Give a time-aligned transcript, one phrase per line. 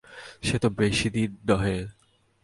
[0.41, 1.77] সে তো বেশিদিন নহে।